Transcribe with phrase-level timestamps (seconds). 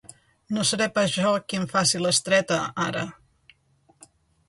[0.55, 3.07] No seré pas jo qui em faci l'estreta, ara.